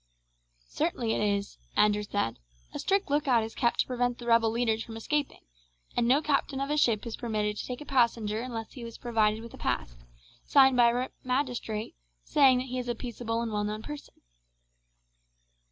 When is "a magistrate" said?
10.89-11.93